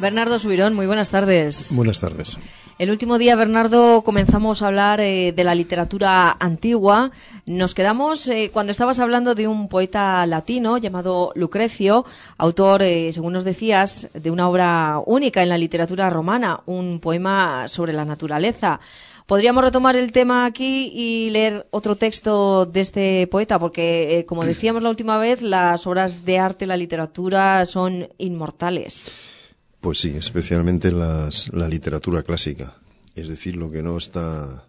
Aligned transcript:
Bernardo 0.00 0.38
Subirón, 0.38 0.74
muy 0.74 0.86
buenas 0.86 1.10
tardes. 1.10 1.76
Buenas 1.76 2.00
tardes. 2.00 2.38
El 2.78 2.90
último 2.90 3.18
día, 3.18 3.36
Bernardo, 3.36 4.00
comenzamos 4.02 4.62
a 4.62 4.68
hablar 4.68 4.98
eh, 5.02 5.32
de 5.36 5.44
la 5.44 5.54
literatura 5.54 6.34
antigua. 6.40 7.10
Nos 7.44 7.74
quedamos 7.74 8.26
eh, 8.28 8.48
cuando 8.50 8.72
estabas 8.72 8.98
hablando 8.98 9.34
de 9.34 9.46
un 9.46 9.68
poeta 9.68 10.24
latino 10.24 10.78
llamado 10.78 11.32
Lucrecio, 11.34 12.06
autor, 12.38 12.80
eh, 12.80 13.12
según 13.12 13.34
nos 13.34 13.44
decías, 13.44 14.08
de 14.14 14.30
una 14.30 14.48
obra 14.48 15.02
única 15.04 15.42
en 15.42 15.50
la 15.50 15.58
literatura 15.58 16.08
romana, 16.08 16.60
un 16.64 16.98
poema 16.98 17.68
sobre 17.68 17.92
la 17.92 18.06
naturaleza. 18.06 18.80
Podríamos 19.26 19.62
retomar 19.62 19.96
el 19.96 20.12
tema 20.12 20.46
aquí 20.46 20.90
y 20.94 21.28
leer 21.28 21.66
otro 21.70 21.96
texto 21.96 22.64
de 22.64 22.80
este 22.80 23.26
poeta, 23.26 23.58
porque, 23.58 24.24
como 24.26 24.46
decíamos 24.46 24.82
la 24.82 24.88
última 24.88 25.18
vez, 25.18 25.42
las 25.42 25.86
obras 25.86 26.24
de 26.24 26.38
arte, 26.38 26.64
la 26.64 26.78
literatura 26.78 27.66
son 27.66 28.08
inmortales. 28.16 29.39
Pues 29.80 29.98
sí, 29.98 30.10
especialmente 30.16 30.92
las, 30.92 31.50
la 31.52 31.66
literatura 31.66 32.22
clásica, 32.22 32.74
es 33.14 33.28
decir, 33.28 33.56
lo 33.56 33.70
que 33.70 33.82
no 33.82 33.96
está 33.96 34.68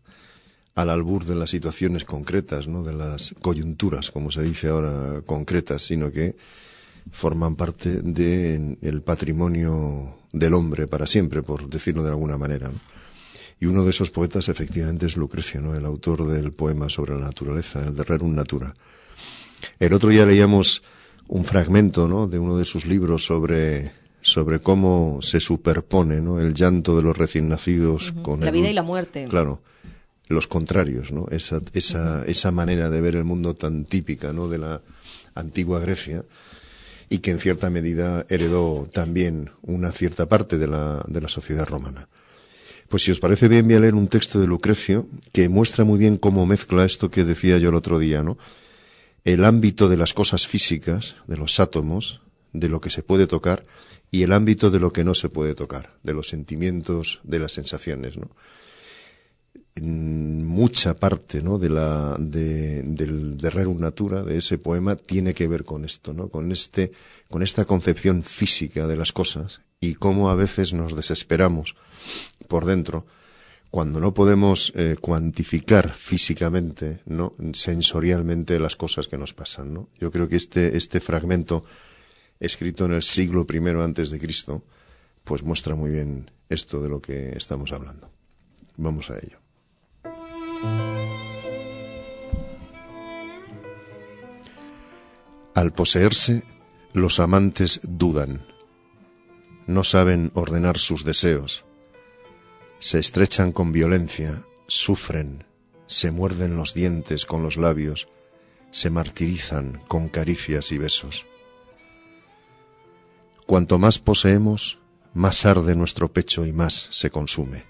al 0.76 0.90
albur 0.90 1.26
de 1.26 1.36
las 1.36 1.50
situaciones 1.50 2.06
concretas, 2.06 2.68
¿no? 2.68 2.84
de 2.84 2.94
las 2.94 3.36
coyunturas, 3.42 4.12
como 4.12 4.32
se 4.32 4.42
dice 4.42 4.70
ahora, 4.70 5.22
concretas, 5.26 5.82
sino 5.82 6.12
que 6.12 6.36
forman 7.12 7.56
parte 7.56 8.02
del 8.02 9.02
patrimonio 9.02 10.18
del 10.32 10.54
hombre 10.54 10.88
para 10.88 11.06
siempre, 11.06 11.44
por 11.44 11.70
decirlo 11.70 12.04
de 12.04 12.10
alguna 12.10 12.38
manera. 12.38 12.72
Y 13.60 13.66
uno 13.66 13.84
de 13.84 13.92
esos 13.92 14.12
poetas 14.12 14.50
efectivamente 14.50 15.06
es 15.06 15.18
Lucrecio, 15.18 15.62
¿no? 15.62 15.76
el 15.76 15.86
autor 15.86 16.26
del 16.26 16.52
poema 16.54 16.90
sobre 16.90 17.16
la 17.16 17.26
naturaleza, 17.26 17.84
el 17.84 17.94
de 17.94 18.04
Rerum 18.04 18.34
Natura. 18.34 18.74
El 19.78 19.94
otro 19.94 20.10
día 20.10 20.26
leíamos 20.26 20.82
un 21.28 21.46
fragmento 21.46 22.08
¿no? 22.08 22.28
de 22.28 22.40
uno 22.40 22.58
de 22.58 22.66
sus 22.66 22.86
libros 22.86 23.26
sobre 23.26 23.92
sobre 24.22 24.60
cómo 24.60 25.20
se 25.22 25.40
superpone 25.40 26.22
¿no? 26.22 26.40
el 26.40 26.54
llanto 26.54 26.96
de 26.96 27.04
los 27.04 27.18
recién 27.18 27.50
nacidos 27.50 28.14
con 28.22 28.42
la 28.42 28.52
vida 28.52 28.70
y 28.70 28.74
la 28.74 28.84
muerte. 28.84 29.26
Claro, 29.30 29.62
los 30.28 30.48
contrarios, 30.48 31.12
¿no? 31.12 31.28
Esa, 31.30 31.60
esa, 31.74 32.24
esa 32.26 32.52
manera 32.52 32.90
de 32.90 33.02
ver 33.02 33.16
el 33.16 33.24
mundo 33.24 33.56
tan 33.56 33.86
típica, 33.86 34.34
¿no? 34.34 34.48
De 34.48 34.58
la 34.58 34.82
antigua 35.36 35.80
Grecia 35.80 36.24
y 37.10 37.20
que 37.20 37.32
en 37.32 37.40
cierta 37.40 37.70
medida 37.70 38.26
heredó 38.30 38.88
también 38.92 39.52
una 39.62 39.92
cierta 39.92 40.30
parte 40.30 40.58
de 40.58 40.68
la, 40.68 41.04
de 41.08 41.22
la 41.22 41.30
sociedad 41.30 41.68
romana. 41.68 42.08
Pues 42.88 43.04
si 43.04 43.12
os 43.12 43.20
parece 43.20 43.48
bien, 43.48 43.66
voy 43.66 43.76
a 43.76 43.80
leer 43.80 43.96
un 43.96 44.08
texto 44.08 44.40
de 44.40 44.48
Lucrecio 44.48 45.08
que 45.32 45.50
muestra 45.50 45.84
muy 45.84 46.00
bien 46.00 46.18
cómo 46.18 46.46
mezcla 46.46 46.86
esto 46.86 47.10
que 47.10 47.24
decía 47.24 47.58
yo 47.58 47.70
el 47.70 47.76
otro 47.76 48.00
día, 48.00 48.24
¿no? 48.24 48.38
El 49.24 49.46
ámbito 49.46 49.88
de 49.88 49.98
las 49.98 50.14
cosas 50.14 50.48
físicas, 50.48 51.16
de 51.28 51.38
los 51.38 51.60
átomos, 51.60 52.22
de 52.54 52.70
lo 52.70 52.82
que 52.82 52.90
se 52.90 53.04
puede 53.04 53.28
tocar, 53.28 53.66
y 54.12 54.24
el 54.24 54.34
ámbito 54.34 54.70
de 54.70 54.80
lo 54.80 54.92
que 54.92 55.06
no 55.06 55.16
se 55.16 55.30
puede 55.30 55.56
tocar, 55.56 55.98
de 56.04 56.14
los 56.14 56.28
sentimientos, 56.28 57.22
de 57.24 57.40
las 57.40 57.54
sensaciones, 57.54 58.18
¿no? 58.18 58.30
mucha 59.80 60.96
parte 60.96 61.42
¿no? 61.42 61.58
de 61.58 61.70
la 61.70 62.18
de, 62.20 62.84
del 62.84 63.38
de 63.38 63.50
Rerum 63.50 63.80
Natura 63.80 64.22
de 64.22 64.38
ese 64.38 64.58
poema 64.58 64.98
tiene 64.98 65.34
que 65.34 65.48
ver 65.48 65.64
con 65.64 65.86
esto 65.86 66.14
no 66.14 66.28
con 66.28 66.52
este 66.52 66.92
con 67.30 67.42
esta 67.42 67.64
concepción 67.64 68.22
física 68.22 68.86
de 68.86 68.98
las 68.98 69.14
cosas 69.14 69.62
y 69.80 69.96
cómo 69.96 70.30
a 70.30 70.36
veces 70.36 70.74
nos 70.74 70.94
desesperamos 70.94 71.76
por 72.50 72.66
dentro 72.66 73.06
cuando 73.70 74.02
no 74.02 74.14
podemos 74.14 74.74
eh, 74.76 74.98
cuantificar 75.00 75.94
físicamente 75.94 77.00
no 77.06 77.34
sensorialmente 77.54 78.60
las 78.60 78.76
cosas 78.76 79.08
que 79.08 79.18
nos 79.18 79.34
pasan 79.34 79.74
no 79.74 79.88
yo 80.00 80.12
creo 80.12 80.28
que 80.28 80.36
este 80.36 80.76
este 80.76 81.00
fragmento 81.00 81.64
escrito 82.42 82.86
en 82.86 82.94
el 82.94 83.04
siglo 83.04 83.46
I 83.50 83.58
antes 83.82 84.10
de 84.10 84.20
Cristo, 84.20 84.66
pues 85.24 85.44
muestra 85.44 85.76
muy 85.76 85.92
bien 85.92 86.32
esto 86.50 86.82
de 86.82 86.90
lo 86.90 87.02
que 87.02 87.30
estamos 87.38 87.72
hablando. 87.72 88.12
Vamos 88.76 89.10
a 89.12 89.18
ello. 89.18 89.40
Al 95.54 95.74
poseerse, 95.74 96.44
los 96.94 97.20
amantes 97.20 97.82
dudan, 97.84 98.48
no 99.68 99.84
saben 99.84 100.32
ordenar 100.34 100.80
sus 100.80 101.06
deseos, 101.06 101.66
se 102.80 103.00
estrechan 103.00 103.52
con 103.52 103.72
violencia, 103.72 104.44
sufren, 104.68 105.44
se 105.86 106.10
muerden 106.10 106.56
los 106.56 106.74
dientes 106.74 107.26
con 107.26 107.44
los 107.44 107.58
labios, 107.58 108.08
se 108.72 108.90
martirizan 108.90 109.82
con 109.88 110.10
caricias 110.10 110.72
y 110.72 110.78
besos. 110.78 111.28
Cuanto 113.52 113.80
más 113.80 114.00
poseemos, 114.00 114.80
más 115.14 115.46
arde 115.46 115.76
nuestro 115.76 116.14
pecho 116.14 116.46
y 116.46 116.54
más 116.54 116.88
se 116.92 117.10
consume. 117.10 117.66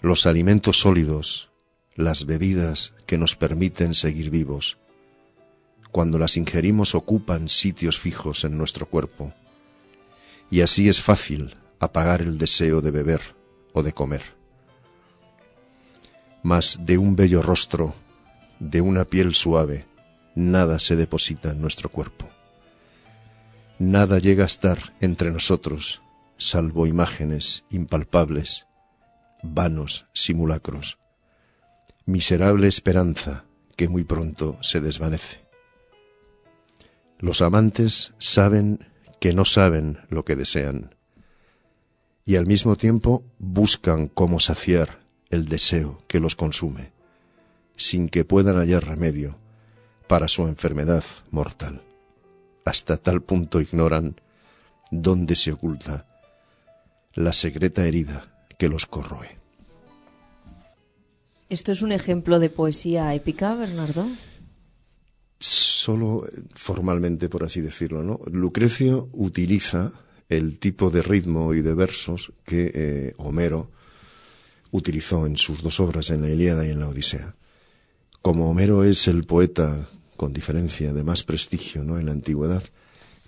Los 0.00 0.26
alimentos 0.26 0.80
sólidos, 0.80 1.52
las 1.94 2.26
bebidas 2.26 2.92
que 3.06 3.18
nos 3.18 3.36
permiten 3.36 3.94
seguir 3.94 4.30
vivos, 4.30 4.78
cuando 5.92 6.18
las 6.18 6.36
ingerimos 6.36 6.96
ocupan 6.96 7.48
sitios 7.48 8.00
fijos 8.00 8.42
en 8.42 8.58
nuestro 8.58 8.86
cuerpo, 8.86 9.32
y 10.50 10.62
así 10.62 10.88
es 10.88 11.00
fácil 11.00 11.54
apagar 11.78 12.20
el 12.20 12.36
deseo 12.36 12.80
de 12.80 12.90
beber 12.90 13.20
o 13.72 13.84
de 13.84 13.92
comer. 13.92 14.24
Mas 16.42 16.80
de 16.80 16.98
un 16.98 17.14
bello 17.14 17.42
rostro, 17.42 17.94
de 18.58 18.80
una 18.80 19.04
piel 19.04 19.36
suave, 19.36 19.86
nada 20.34 20.80
se 20.80 20.96
deposita 20.96 21.50
en 21.50 21.60
nuestro 21.60 21.90
cuerpo. 21.90 22.31
Nada 23.84 24.20
llega 24.20 24.44
a 24.44 24.46
estar 24.46 24.94
entre 25.00 25.32
nosotros, 25.32 26.02
salvo 26.38 26.86
imágenes 26.86 27.64
impalpables, 27.68 28.68
vanos 29.42 30.06
simulacros, 30.12 30.98
miserable 32.06 32.68
esperanza 32.68 33.44
que 33.74 33.88
muy 33.88 34.04
pronto 34.04 34.56
se 34.60 34.80
desvanece. 34.80 35.40
Los 37.18 37.42
amantes 37.42 38.14
saben 38.18 38.86
que 39.18 39.32
no 39.32 39.44
saben 39.44 39.98
lo 40.10 40.24
que 40.24 40.36
desean 40.36 40.94
y 42.24 42.36
al 42.36 42.46
mismo 42.46 42.76
tiempo 42.76 43.24
buscan 43.40 44.06
cómo 44.06 44.38
saciar 44.38 45.00
el 45.28 45.48
deseo 45.48 46.04
que 46.06 46.20
los 46.20 46.36
consume, 46.36 46.92
sin 47.74 48.08
que 48.08 48.24
puedan 48.24 48.58
hallar 48.58 48.86
remedio 48.86 49.38
para 50.06 50.28
su 50.28 50.46
enfermedad 50.46 51.02
mortal 51.32 51.82
hasta 52.64 52.96
tal 52.96 53.22
punto 53.22 53.60
ignoran 53.60 54.20
dónde 54.90 55.36
se 55.36 55.52
oculta 55.52 56.06
la 57.14 57.32
secreta 57.32 57.86
herida 57.86 58.32
que 58.58 58.68
los 58.68 58.86
corroe. 58.86 59.38
¿Esto 61.48 61.72
es 61.72 61.82
un 61.82 61.92
ejemplo 61.92 62.38
de 62.38 62.48
poesía 62.48 63.14
épica, 63.14 63.54
Bernardo? 63.54 64.06
Solo 65.38 66.24
formalmente, 66.54 67.28
por 67.28 67.44
así 67.44 67.60
decirlo, 67.60 68.02
¿no? 68.02 68.20
Lucrecio 68.30 69.08
utiliza 69.12 69.92
el 70.28 70.58
tipo 70.58 70.90
de 70.90 71.02
ritmo 71.02 71.52
y 71.52 71.60
de 71.60 71.74
versos 71.74 72.32
que 72.44 72.70
eh, 72.74 73.14
Homero 73.18 73.70
utilizó 74.70 75.26
en 75.26 75.36
sus 75.36 75.62
dos 75.62 75.78
obras, 75.80 76.10
en 76.10 76.22
la 76.22 76.30
Ilíada 76.30 76.66
y 76.66 76.70
en 76.70 76.80
la 76.80 76.88
Odisea. 76.88 77.34
Como 78.22 78.48
Homero 78.48 78.84
es 78.84 79.06
el 79.08 79.24
poeta 79.24 79.88
con 80.22 80.32
diferencia 80.32 80.92
de 80.92 81.02
más 81.02 81.24
prestigio 81.24 81.82
¿no? 81.82 81.98
en 81.98 82.06
la 82.06 82.12
antigüedad, 82.12 82.62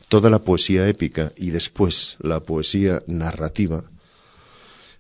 toda 0.07 0.31
la 0.31 0.39
poesía 0.39 0.89
épica 0.89 1.33
y 1.37 1.51
después 1.51 2.17
la 2.21 2.39
poesía 2.39 3.03
narrativa 3.09 3.83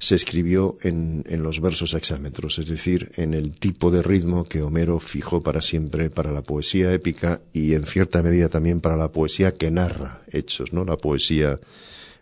se 0.00 0.17
escribió 0.17 0.75
en, 0.82 1.23
en, 1.29 1.44
los 1.44 1.61
versos 1.61 1.94
hexámetros, 1.94 2.58
es 2.58 2.67
decir, 2.67 3.12
en 3.14 3.32
el 3.32 3.55
tipo 3.55 3.93
de 3.93 4.02
ritmo 4.02 4.43
que 4.43 4.61
Homero 4.61 4.99
fijó 4.99 5.41
para 5.41 5.62
siempre 5.62 6.11
para 6.11 6.32
la 6.32 6.43
poesía 6.43 6.93
épica 6.93 7.43
y 7.52 7.75
en 7.75 7.85
cierta 7.85 8.25
medida 8.25 8.49
también 8.49 8.81
para 8.81 8.96
la 8.96 9.12
poesía 9.12 9.55
que 9.55 9.70
narra 9.70 10.20
hechos, 10.32 10.73
¿no? 10.73 10.85
La 10.85 10.96
poesía 10.96 11.61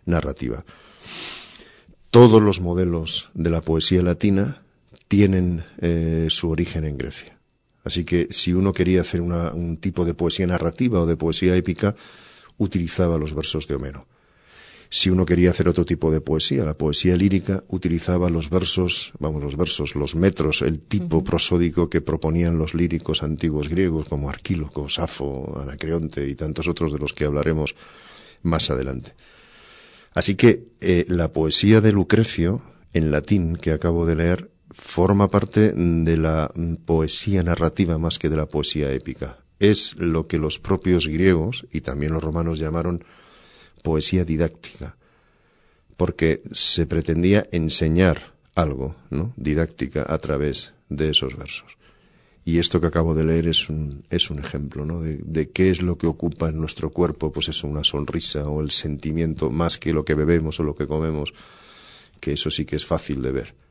narrativa. 0.05 0.63
Todos 2.11 2.43
los 2.43 2.61
modelos 2.61 3.31
de 3.33 3.49
la 3.49 3.61
poesía 3.61 4.03
latina 4.03 4.61
tienen 5.07 5.65
eh, 5.81 6.27
su 6.29 6.51
origen 6.51 6.85
en 6.85 6.95
Grecia. 6.99 7.39
Así 7.83 8.05
que 8.05 8.27
si 8.29 8.53
uno 8.53 8.71
quería 8.71 9.01
hacer 9.01 9.21
una, 9.21 9.51
un 9.53 9.77
tipo 9.77 10.05
de 10.05 10.13
poesía 10.13 10.47
narrativa 10.47 11.01
o 11.01 11.05
de 11.05 11.17
poesía 11.17 11.55
épica, 11.55 11.95
utilizaba 12.57 13.17
los 13.17 13.33
versos 13.33 13.67
de 13.67 13.75
Homero. 13.75 14.07
Si 14.89 15.09
uno 15.09 15.25
quería 15.25 15.49
hacer 15.49 15.67
otro 15.67 15.85
tipo 15.85 16.11
de 16.11 16.21
poesía, 16.21 16.63
la 16.63 16.77
poesía 16.77 17.17
lírica, 17.17 17.63
utilizaba 17.69 18.29
los 18.29 18.51
versos, 18.51 19.11
vamos, 19.17 19.41
los 19.41 19.57
versos, 19.57 19.95
los 19.95 20.15
metros, 20.15 20.61
el 20.61 20.81
tipo 20.81 21.23
prosódico 21.23 21.89
que 21.89 22.01
proponían 22.01 22.59
los 22.59 22.75
líricos 22.75 23.23
antiguos 23.23 23.69
griegos 23.69 24.07
como 24.07 24.29
Arquíloco, 24.29 24.87
Safo, 24.89 25.59
Anacreonte 25.59 26.27
y 26.27 26.35
tantos 26.35 26.67
otros 26.67 26.93
de 26.93 26.99
los 26.99 27.11
que 27.11 27.25
hablaremos 27.25 27.75
más 28.43 28.69
adelante. 28.69 29.15
Así 30.13 30.35
que 30.35 30.67
eh, 30.79 31.05
la 31.07 31.33
poesía 31.33 31.81
de 31.81 31.91
Lucrecio, 31.91 32.61
en 32.93 33.09
latín, 33.09 33.55
que 33.55 33.71
acabo 33.71 34.05
de 34.05 34.15
leer, 34.15 34.51
forma 34.73 35.29
parte 35.29 35.73
de 35.73 36.17
la 36.17 36.51
poesía 36.85 37.43
narrativa 37.43 37.97
más 37.97 38.19
que 38.19 38.29
de 38.29 38.37
la 38.37 38.47
poesía 38.47 38.91
épica. 38.91 39.39
Es 39.59 39.95
lo 39.95 40.27
que 40.27 40.37
los 40.37 40.59
propios 40.59 41.07
griegos 41.07 41.65
y 41.71 41.81
también 41.81 42.13
los 42.13 42.23
romanos 42.23 42.59
llamaron 42.59 43.03
poesía 43.83 44.25
didáctica, 44.25 44.97
porque 45.97 46.41
se 46.51 46.87
pretendía 46.87 47.47
enseñar 47.51 48.33
algo, 48.55 48.95
¿no? 49.09 49.33
didáctica 49.37 50.05
a 50.07 50.17
través 50.17 50.73
de 50.89 51.09
esos 51.09 51.37
versos. 51.37 51.77
Y 52.45 52.57
esto 52.57 52.81
que 52.81 52.87
acabo 52.87 53.15
de 53.15 53.23
leer 53.23 53.47
es 53.47 53.69
un, 53.69 54.03
es 54.09 54.29
un 54.29 54.39
ejemplo, 54.39 54.85
¿no? 54.85 54.99
De, 54.99 55.15
de, 55.23 55.49
qué 55.49 55.69
es 55.69 55.81
lo 55.81 55.97
que 55.97 56.07
ocupa 56.07 56.49
en 56.49 56.59
nuestro 56.59 56.89
cuerpo, 56.89 57.31
pues 57.31 57.47
es 57.47 57.63
una 57.63 57.85
sonrisa 57.85 58.49
o 58.49 58.59
el 58.59 58.71
sentimiento 58.71 59.49
más 59.49 59.77
que 59.77 59.93
lo 59.93 60.03
que 60.03 60.13
bebemos 60.13 60.59
o 60.59 60.63
lo 60.63 60.75
que 60.75 60.85
comemos, 60.85 61.33
que 62.19 62.33
eso 62.33 62.51
sí 62.51 62.65
que 62.65 62.75
es 62.75 62.85
fácil 62.85 63.21
de 63.21 63.31
ver. 63.31 63.62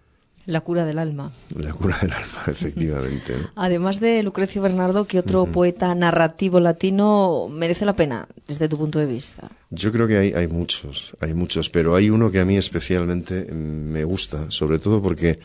La 0.46 0.60
cura 0.60 0.84
del 0.84 0.98
alma. 0.98 1.30
La 1.56 1.72
cura 1.72 1.96
del 2.00 2.12
alma, 2.12 2.42
efectivamente. 2.48 3.36
¿no? 3.36 3.50
Además 3.54 4.00
de 4.00 4.22
Lucrecio 4.22 4.60
Bernardo, 4.60 5.06
¿qué 5.06 5.18
otro 5.18 5.42
uh 5.42 5.46
-huh. 5.46 5.52
poeta 5.52 5.94
narrativo 5.94 6.58
latino 6.58 7.48
merece 7.48 7.84
la 7.84 7.94
pena 7.94 8.26
desde 8.48 8.68
tu 8.68 8.76
punto 8.76 8.98
de 8.98 9.06
vista? 9.06 9.50
Yo 9.70 9.92
creo 9.92 10.08
que 10.08 10.18
hay, 10.18 10.32
hay 10.32 10.48
muchos, 10.48 11.14
hay 11.20 11.34
muchos, 11.34 11.70
pero 11.70 11.94
hay 11.94 12.10
uno 12.10 12.30
que 12.30 12.40
a 12.40 12.44
mí 12.44 12.56
especialmente 12.56 13.52
me 13.52 14.04
gusta, 14.04 14.50
sobre 14.50 14.78
todo 14.78 15.00
porque 15.00 15.38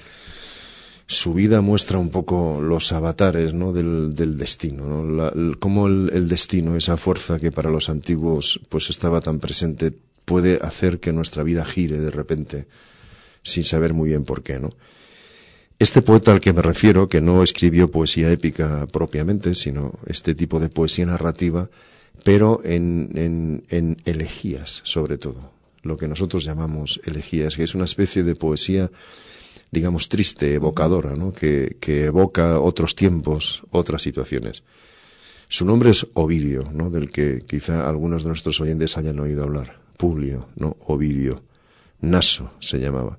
su 1.05 1.33
vida 1.33 1.61
muestra 1.61 1.99
un 1.99 2.09
poco 2.09 2.59
los 2.59 2.91
avatares 2.91 3.53
¿no? 3.53 3.71
del, 3.71 4.13
del 4.13 4.37
destino, 4.37 4.87
¿no? 4.87 5.09
La, 5.09 5.29
el, 5.29 5.57
cómo 5.57 5.87
el, 5.87 6.09
el, 6.13 6.27
destino, 6.27 6.75
esa 6.75 6.97
fuerza 6.97 7.39
que 7.39 7.51
para 7.51 7.69
los 7.69 7.89
antiguos 7.89 8.59
pues 8.67 8.89
estaba 8.89 9.21
tan 9.21 9.39
presente, 9.39 9.93
puede 10.25 10.59
hacer 10.61 10.99
que 10.99 11.13
nuestra 11.13 11.43
vida 11.43 11.63
gire 11.63 11.99
de 11.99 12.11
repente 12.11 12.67
sin 13.47 13.63
saber 13.63 13.93
muy 13.93 14.09
bien 14.09 14.23
por 14.23 14.43
qué, 14.43 14.59
¿no? 14.59 14.71
Este 15.79 16.01
poeta 16.01 16.31
al 16.31 16.39
que 16.39 16.53
me 16.53 16.61
refiero, 16.61 17.07
que 17.07 17.21
no 17.21 17.43
escribió 17.43 17.91
poesía 17.91 18.31
épica 18.31 18.87
propiamente, 18.87 19.53
sino 19.53 19.93
este 20.07 20.33
tipo 20.33 20.59
de 20.59 20.69
poesía 20.69 21.05
narrativa, 21.05 21.69
pero 22.23 22.61
en, 22.63 23.09
en, 23.13 23.63
en 23.69 23.97
elegías, 24.05 24.81
sobre 24.83 25.19
todo, 25.19 25.51
lo 25.83 25.97
que 25.97 26.07
nosotros 26.07 26.43
llamamos 26.43 26.99
elegías, 27.05 27.55
que 27.55 27.63
es 27.63 27.75
una 27.75 27.85
especie 27.85 28.23
de 28.23 28.35
poesía 28.35 28.89
digamos, 29.71 30.09
triste, 30.09 30.53
evocadora, 30.53 31.15
¿no? 31.15 31.33
que, 31.33 31.77
que 31.79 32.05
evoca 32.05 32.59
otros 32.59 32.95
tiempos, 32.95 33.63
otras 33.71 34.01
situaciones. 34.01 34.63
Su 35.49 35.65
nombre 35.65 35.91
es 35.91 36.07
Ovidio, 36.13 36.69
¿no? 36.73 36.89
del 36.89 37.09
que 37.09 37.43
quizá 37.47 37.87
algunos 37.87 38.23
de 38.23 38.29
nuestros 38.29 38.59
oyentes 38.61 38.97
hayan 38.97 39.19
oído 39.19 39.43
hablar. 39.43 39.79
Publio, 39.97 40.47
¿no? 40.55 40.77
Ovidio. 40.85 41.43
Naso 42.01 42.51
se 42.59 42.79
llamaba. 42.79 43.17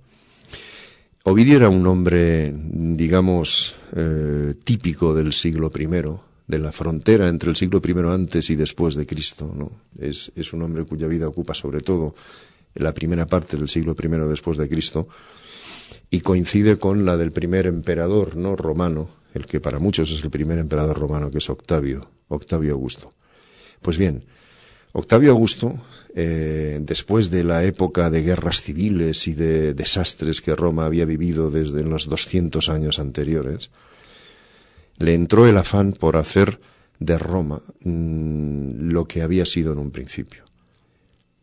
Ovidio 1.31 1.57
era 1.57 1.69
un 1.69 1.87
hombre, 1.87 2.51
digamos, 2.55 3.75
eh, 3.95 4.55
típico 4.65 5.13
del 5.13 5.35
siglo 5.35 5.71
I, 5.79 5.87
de 6.47 6.59
la 6.59 6.73
frontera 6.73 7.29
entre 7.29 7.51
el 7.51 7.57
siglo 7.57 7.83
I 7.87 7.93
antes 8.11 8.49
y 8.49 8.57
después 8.57 8.95
de 8.95 9.05
Cristo. 9.05 9.53
¿no? 9.55 9.71
Es, 9.99 10.33
es 10.35 10.55
un 10.55 10.63
hombre 10.63 10.87
cuya 10.87 11.07
vida 11.07 11.29
ocupa 11.29 11.53
sobre 11.53 11.83
todo 11.83 12.15
la 12.77 12.95
primera 12.95 13.27
parte 13.27 13.59
del 13.59 13.69
siglo 13.69 13.95
I 14.03 14.09
después 14.27 14.57
de 14.57 14.71
Cristo 14.71 15.07
y 16.09 16.23
coincide 16.23 16.79
con 16.79 17.05
la 17.05 17.19
del 17.19 17.33
primer 17.33 17.67
emperador 17.67 18.35
no 18.35 18.57
romano, 18.57 19.11
el 19.35 19.45
que 19.45 19.61
para 19.61 19.79
muchos 19.79 20.11
es 20.11 20.25
el 20.25 20.31
primer 20.31 20.59
emperador 20.59 20.99
romano, 20.99 21.31
que 21.31 21.39
es 21.39 21.51
Octavio, 21.51 22.09
Octavio 22.29 22.73
Augusto. 22.73 23.13
Pues 23.83 23.99
bien, 23.99 24.25
Octavio 24.93 25.33
Augusto, 25.33 25.79
eh, 26.15 26.79
después 26.81 27.31
de 27.31 27.45
la 27.45 27.65
época 27.65 28.11
de 28.11 28.23
guerras 28.23 28.63
civiles 28.63 29.29
y 29.29 29.35
de 29.35 29.75
desastres 29.75 30.41
que 30.41 30.57
Roma 30.57 30.87
había 30.87 31.05
vivido 31.05 31.51
desde 31.51 31.83
los 31.83 32.09
200 32.09 32.69
años 32.69 32.99
anteriores, 32.99 33.71
le 34.99 35.15
entró 35.15 35.47
el 35.47 35.57
afán 35.57 35.93
por 35.93 36.17
hacer 36.17 36.61
de 36.99 37.19
Roma 37.19 37.63
mmm, 37.85 38.91
lo 38.91 39.07
que 39.07 39.23
había 39.23 39.47
sido 39.47 39.73
en 39.73 39.79
un 39.79 39.91
principio, 39.91 40.45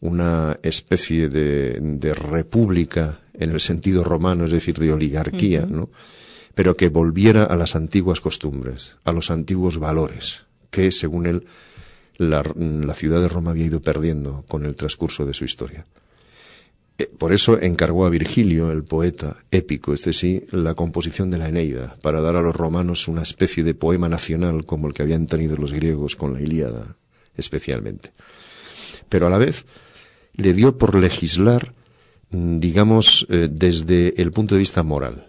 una 0.02 0.58
especie 0.64 1.30
de, 1.30 1.80
de 1.80 2.14
república 2.14 3.20
en 3.34 3.52
el 3.52 3.62
sentido 3.62 4.04
romano, 4.04 4.46
es 4.46 4.52
decir, 4.52 4.78
de 4.78 4.92
oligarquía, 4.92 5.62
uh 5.62 5.68
-huh. 5.68 5.72
¿no? 5.72 5.90
Pero 6.54 6.76
que 6.76 6.90
volviera 6.90 7.44
a 7.44 7.56
las 7.56 7.76
antiguas 7.76 8.22
costumbres, 8.22 8.98
a 9.04 9.12
los 9.12 9.30
antiguos 9.30 9.78
valores, 9.78 10.46
que 10.72 10.92
según 10.92 11.26
él 11.26 11.46
la, 12.18 12.44
ciudad 12.94 13.22
de 13.22 13.28
Roma 13.28 13.52
había 13.52 13.66
ido 13.66 13.82
perdiendo 13.82 14.44
con 14.48 14.66
el 14.66 14.76
transcurso 14.76 15.26
de 15.26 15.34
su 15.34 15.46
historia. 15.46 15.86
Eh, 16.98 17.10
por 17.18 17.34
eso 17.34 17.60
encargó 17.62 18.06
a 18.06 18.10
Virgilio, 18.10 18.72
el 18.72 18.84
poeta 18.84 19.38
épico, 19.52 19.94
este 19.94 20.14
sí, 20.14 20.46
la 20.52 20.74
composición 20.74 21.30
de 21.30 21.38
la 21.38 21.50
Eneida, 21.50 21.98
para 22.02 22.22
dar 22.22 22.36
a 22.36 22.42
los 22.42 22.56
romanos 22.56 23.08
una 23.08 23.24
especie 23.24 23.64
de 23.64 23.74
poema 23.74 24.10
nacional 24.10 24.66
como 24.66 24.88
el 24.88 24.94
que 24.94 25.04
habían 25.04 25.28
tenido 25.28 25.58
los 25.58 25.74
griegos 25.74 26.16
con 26.16 26.34
la 26.34 26.42
Ilíada, 26.42 26.96
especialmente. 27.36 28.12
Pero 29.10 29.28
a 29.28 29.30
la 29.30 29.38
vez 29.38 29.66
le 30.36 30.54
dio 30.54 30.78
por 30.78 30.96
legislar 30.96 31.74
digamos, 32.32 33.26
eh, 33.30 33.48
desde 33.52 34.22
el 34.22 34.32
punto 34.32 34.56
de 34.56 34.60
vista 34.60 34.84
moral. 34.84 35.28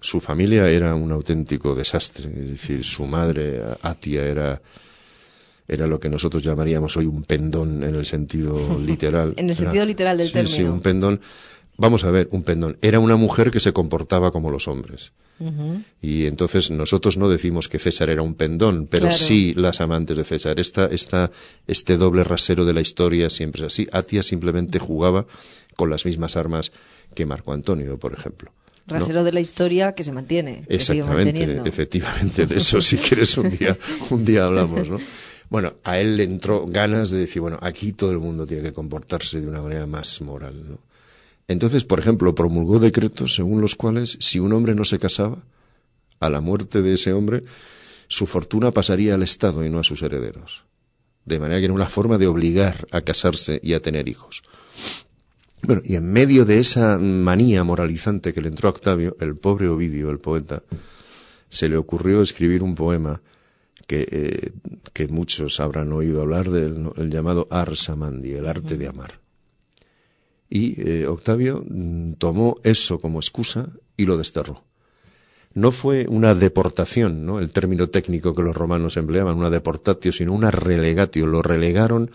Su 0.00 0.20
familia 0.20 0.68
era 0.68 0.94
un 0.94 1.12
auténtico 1.12 1.74
desastre, 1.74 2.28
es 2.28 2.50
decir, 2.50 2.84
su 2.84 3.06
madre, 3.06 3.62
Atia, 3.82 4.24
era, 4.24 4.60
era 5.66 5.86
lo 5.86 5.98
que 5.98 6.08
nosotros 6.08 6.42
llamaríamos 6.42 6.96
hoy 6.96 7.06
un 7.06 7.24
pendón 7.24 7.82
en 7.82 7.94
el 7.94 8.06
sentido 8.06 8.78
literal. 8.86 9.34
en 9.36 9.50
el 9.50 9.56
sentido 9.56 9.82
era, 9.82 9.86
literal 9.86 10.18
del 10.18 10.28
sí, 10.28 10.32
término. 10.32 10.56
Sí, 10.56 10.62
un 10.64 10.80
pendón. 10.80 11.20
Vamos 11.76 12.04
a 12.04 12.10
ver, 12.10 12.28
un 12.30 12.44
pendón. 12.44 12.76
Era 12.82 13.00
una 13.00 13.16
mujer 13.16 13.50
que 13.50 13.58
se 13.58 13.72
comportaba 13.72 14.30
como 14.30 14.50
los 14.50 14.68
hombres. 14.68 15.12
Uh 15.40 15.46
-huh. 15.46 15.84
Y 16.00 16.26
entonces 16.26 16.70
nosotros 16.70 17.16
no 17.16 17.28
decimos 17.28 17.68
que 17.68 17.80
César 17.80 18.10
era 18.10 18.22
un 18.22 18.34
pendón, 18.34 18.86
pero 18.88 19.08
claro. 19.08 19.16
sí 19.16 19.54
las 19.54 19.80
amantes 19.80 20.16
de 20.16 20.22
César. 20.22 20.60
Esta, 20.60 20.86
esta, 20.86 21.32
este 21.66 21.96
doble 21.96 22.22
rasero 22.22 22.64
de 22.64 22.74
la 22.74 22.80
historia 22.80 23.28
siempre 23.28 23.62
es 23.62 23.66
así. 23.66 23.88
Atia 23.90 24.22
simplemente 24.22 24.78
jugaba 24.78 25.26
con 25.74 25.90
las 25.90 26.06
mismas 26.06 26.36
armas 26.36 26.70
que 27.14 27.26
Marco 27.26 27.52
Antonio, 27.52 27.98
por 27.98 28.12
ejemplo. 28.12 28.52
Rasero 28.86 29.20
¿no? 29.20 29.24
de 29.24 29.32
la 29.32 29.40
historia 29.40 29.92
que 29.92 30.04
se 30.04 30.12
mantiene. 30.12 30.62
Exactamente, 30.68 31.62
efectivamente. 31.64 32.46
De 32.46 32.58
eso, 32.58 32.80
si 32.80 32.98
quieres, 32.98 33.36
un 33.36 33.50
día, 33.50 33.76
un 34.10 34.24
día 34.24 34.44
hablamos, 34.44 34.88
¿no? 34.88 34.98
Bueno, 35.50 35.74
a 35.84 35.98
él 35.98 36.16
le 36.16 36.24
entró 36.24 36.66
ganas 36.66 37.10
de 37.10 37.18
decir, 37.18 37.42
bueno, 37.42 37.58
aquí 37.60 37.92
todo 37.92 38.10
el 38.10 38.18
mundo 38.18 38.46
tiene 38.46 38.62
que 38.62 38.72
comportarse 38.72 39.40
de 39.40 39.46
una 39.46 39.60
manera 39.60 39.86
más 39.86 40.20
moral, 40.20 40.68
¿no? 40.68 40.78
Entonces, 41.46 41.84
por 41.84 41.98
ejemplo, 41.98 42.34
promulgó 42.34 42.78
decretos 42.78 43.34
según 43.34 43.60
los 43.60 43.74
cuales 43.74 44.16
si 44.20 44.40
un 44.40 44.52
hombre 44.52 44.74
no 44.74 44.84
se 44.84 44.98
casaba, 44.98 45.44
a 46.20 46.30
la 46.30 46.40
muerte 46.40 46.80
de 46.80 46.94
ese 46.94 47.12
hombre, 47.12 47.44
su 48.08 48.26
fortuna 48.26 48.70
pasaría 48.70 49.14
al 49.14 49.22
Estado 49.22 49.64
y 49.64 49.70
no 49.70 49.78
a 49.78 49.84
sus 49.84 50.02
herederos. 50.02 50.64
De 51.24 51.38
manera 51.38 51.58
que 51.58 51.66
era 51.66 51.74
una 51.74 51.88
forma 51.88 52.18
de 52.18 52.26
obligar 52.26 52.86
a 52.92 53.02
casarse 53.02 53.60
y 53.62 53.74
a 53.74 53.80
tener 53.80 54.08
hijos. 54.08 54.42
Bueno, 55.62 55.82
y 55.84 55.96
en 55.96 56.10
medio 56.10 56.44
de 56.44 56.58
esa 56.58 56.98
manía 56.98 57.64
moralizante 57.64 58.32
que 58.32 58.42
le 58.42 58.48
entró 58.48 58.68
a 58.68 58.72
Octavio, 58.72 59.16
el 59.20 59.34
pobre 59.36 59.68
Ovidio, 59.68 60.10
el 60.10 60.18
poeta, 60.18 60.62
se 61.48 61.68
le 61.68 61.76
ocurrió 61.76 62.20
escribir 62.20 62.62
un 62.62 62.74
poema 62.74 63.22
que, 63.86 64.06
eh, 64.10 64.52
que 64.92 65.08
muchos 65.08 65.60
habrán 65.60 65.92
oído 65.92 66.22
hablar 66.22 66.50
del 66.50 66.90
el 66.96 67.10
llamado 67.10 67.46
Ars 67.50 67.88
Amandi, 67.88 68.32
el 68.32 68.46
arte 68.46 68.76
de 68.76 68.88
amar. 68.88 69.20
Y 70.48 70.80
eh, 70.80 71.06
Octavio 71.06 71.64
mm, 71.68 72.14
tomó 72.14 72.56
eso 72.62 73.00
como 73.00 73.18
excusa 73.18 73.68
y 73.96 74.06
lo 74.06 74.16
desterró. 74.16 74.64
No 75.54 75.70
fue 75.70 76.06
una 76.08 76.34
deportación, 76.34 77.24
¿no? 77.24 77.38
El 77.38 77.50
término 77.50 77.88
técnico 77.88 78.34
que 78.34 78.42
los 78.42 78.56
romanos 78.56 78.96
empleaban, 78.96 79.36
una 79.36 79.50
deportatio, 79.50 80.12
sino 80.12 80.32
una 80.32 80.50
relegatio. 80.50 81.26
Lo 81.28 81.42
relegaron 81.42 82.10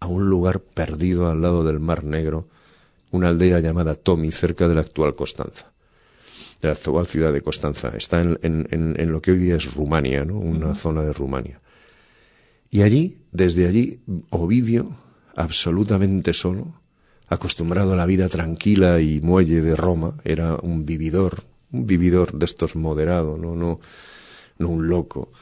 a 0.00 0.06
un 0.06 0.28
lugar 0.28 0.60
perdido 0.60 1.30
al 1.30 1.42
lado 1.42 1.62
del 1.62 1.78
Mar 1.78 2.02
Negro, 2.02 2.48
una 3.12 3.28
aldea 3.28 3.60
llamada 3.60 3.94
Tomi, 3.94 4.32
cerca 4.32 4.66
de 4.66 4.74
la 4.74 4.80
actual 4.80 5.14
Constanza, 5.14 5.72
de 6.62 6.68
la 6.68 6.74
actual 6.74 7.06
ciudad 7.06 7.32
de 7.32 7.42
Constanza. 7.42 7.92
Está 7.96 8.20
en, 8.20 8.38
en, 8.40 9.12
lo 9.12 9.20
que 9.20 9.32
hoy 9.32 9.38
día 9.38 9.56
es 9.56 9.74
Rumania, 9.74 10.24
¿no? 10.24 10.38
una 10.38 10.76
zona 10.76 11.02
de 11.02 11.12
Rumania. 11.12 11.60
Y 12.70 12.82
allí, 12.82 13.18
desde 13.32 13.66
allí, 13.66 14.00
Ovidio, 14.30 14.96
absolutamente 15.34 16.32
solo, 16.32 16.80
acostumbrado 17.26 17.94
a 17.94 17.96
la 17.96 18.06
vida 18.06 18.28
tranquila 18.28 19.00
y 19.00 19.20
muelle 19.20 19.60
de 19.60 19.74
Roma, 19.74 20.14
era 20.24 20.56
un 20.62 20.86
vividor, 20.86 21.42
un 21.72 21.86
vividor 21.86 22.32
de 22.32 22.46
estos 22.46 22.76
moderado, 22.76 23.36
no, 23.36 23.56
no, 23.56 23.80
no 24.58 24.68
un 24.68 24.88
loco 24.88 25.32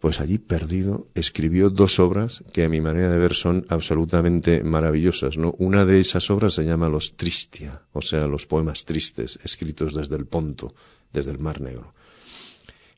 pues 0.00 0.20
allí 0.20 0.38
perdido 0.38 1.08
escribió 1.14 1.70
dos 1.70 1.98
obras 1.98 2.44
que 2.52 2.64
a 2.64 2.68
mi 2.68 2.80
manera 2.80 3.10
de 3.10 3.18
ver 3.18 3.34
son 3.34 3.66
absolutamente 3.68 4.62
maravillosas, 4.62 5.36
¿no? 5.36 5.54
Una 5.58 5.84
de 5.84 6.00
esas 6.00 6.30
obras 6.30 6.54
se 6.54 6.64
llama 6.64 6.88
Los 6.88 7.16
Tristia, 7.16 7.82
o 7.92 8.02
sea, 8.02 8.26
los 8.26 8.46
poemas 8.46 8.84
tristes, 8.84 9.38
escritos 9.42 9.94
desde 9.94 10.16
el 10.16 10.26
Ponto, 10.26 10.74
desde 11.12 11.32
el 11.32 11.40
Mar 11.40 11.60
Negro. 11.60 11.94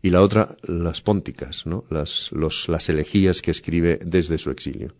Y 0.02 0.11
la 0.11 0.23
otra, 0.23 0.57
las 0.62 1.00
pónticas, 1.00 1.66
¿no? 1.66 1.85
Las, 1.88 2.33
los, 2.33 2.69
las 2.69 2.88
elegías 2.88 3.40
que 3.40 3.50
escribe 3.50 3.99
desde 4.04 4.38
su 4.38 4.50
exilio. 4.50 4.95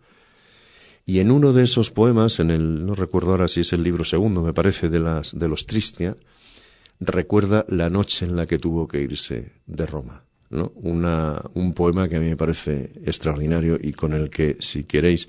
Y 1.05 1.19
en 1.19 1.31
uno 1.31 1.53
de 1.53 1.63
esos 1.63 1.91
poemas, 1.91 2.39
en 2.39 2.49
el, 2.51 2.85
no 2.85 2.95
recuerdo 2.95 3.31
ahora 3.31 3.47
si 3.47 3.61
es 3.61 3.73
el 3.73 3.83
libro 3.83 4.05
segundo, 4.05 4.41
me 4.41 4.53
parece, 4.53 4.89
de 4.89 4.99
las, 4.99 5.37
de 5.37 5.47
los 5.47 5.65
Tristia, 5.65 6.15
recuerda 6.99 7.65
la 7.67 7.89
noche 7.89 8.25
en 8.25 8.35
la 8.35 8.45
que 8.45 8.59
tuvo 8.59 8.87
que 8.87 9.01
irse 9.01 9.53
de 9.65 9.85
Roma 9.85 10.23
¿no? 10.51 10.71
Una, 10.75 11.41
un 11.53 11.73
poema 11.73 12.07
que 12.07 12.17
a 12.17 12.19
mí 12.19 12.27
me 12.27 12.37
parece 12.37 12.91
extraordinario 13.05 13.77
y 13.81 13.93
con 13.93 14.13
el 14.13 14.29
que, 14.29 14.57
si 14.59 14.83
queréis, 14.83 15.27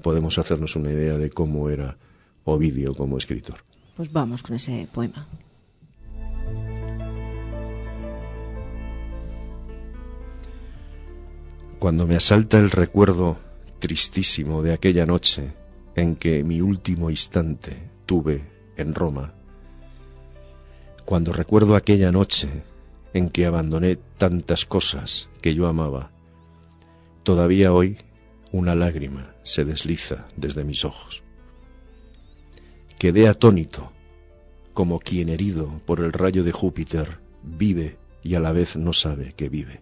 podemos 0.00 0.38
hacernos 0.38 0.76
una 0.76 0.90
idea 0.90 1.18
de 1.18 1.30
cómo 1.30 1.68
era 1.68 1.96
Ovidio 2.44 2.94
como 2.94 3.18
escritor. 3.18 3.56
Pues 3.96 4.10
vamos 4.10 4.42
con 4.42 4.56
ese 4.56 4.88
poema. 4.92 5.26
Cuando 11.78 12.06
me 12.06 12.16
asalta 12.16 12.58
el 12.58 12.70
recuerdo 12.70 13.38
tristísimo 13.80 14.62
de 14.62 14.72
aquella 14.72 15.04
noche 15.04 15.52
en 15.96 16.16
que 16.16 16.44
mi 16.44 16.60
último 16.60 17.10
instante 17.10 17.90
tuve 18.06 18.44
en 18.76 18.94
Roma, 18.94 19.34
cuando 21.04 21.32
recuerdo 21.32 21.74
aquella 21.74 22.12
noche 22.12 22.48
en 23.14 23.28
que 23.28 23.46
abandoné 23.46 23.96
tantas 23.96 24.64
cosas 24.64 25.28
que 25.40 25.54
yo 25.54 25.66
amaba, 25.66 26.10
todavía 27.22 27.72
hoy 27.72 27.98
una 28.52 28.74
lágrima 28.74 29.34
se 29.42 29.64
desliza 29.64 30.26
desde 30.36 30.64
mis 30.64 30.84
ojos. 30.84 31.22
Quedé 32.98 33.28
atónito, 33.28 33.92
como 34.74 35.00
quien 35.00 35.28
herido 35.28 35.80
por 35.86 36.00
el 36.00 36.12
rayo 36.12 36.44
de 36.44 36.52
Júpiter 36.52 37.18
vive 37.42 37.98
y 38.22 38.34
a 38.34 38.40
la 38.40 38.52
vez 38.52 38.76
no 38.76 38.92
sabe 38.92 39.32
que 39.32 39.48
vive. 39.48 39.80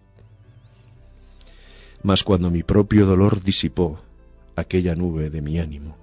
Mas 2.03 2.23
cuando 2.23 2.49
mi 2.49 2.63
propio 2.63 3.05
dolor 3.05 3.43
disipó 3.43 4.01
aquella 4.55 4.95
nube 4.95 5.29
de 5.29 5.41
mi 5.41 5.59
ánimo, 5.59 5.97